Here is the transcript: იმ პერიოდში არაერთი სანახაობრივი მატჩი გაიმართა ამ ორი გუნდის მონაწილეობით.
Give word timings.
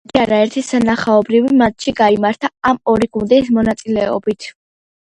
იმ 0.05 0.09
პერიოდში 0.11 0.19
არაერთი 0.21 0.63
სანახაობრივი 0.69 1.59
მატჩი 1.59 1.93
გაიმართა 2.01 2.53
ამ 2.73 2.83
ორი 2.95 3.13
გუნდის 3.19 3.57
მონაწილეობით. 3.61 4.53